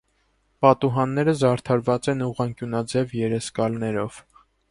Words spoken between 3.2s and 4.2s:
երեսկալներով։